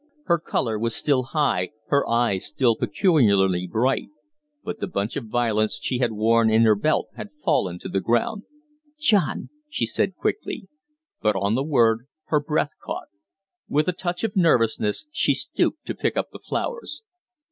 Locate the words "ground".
8.01-8.41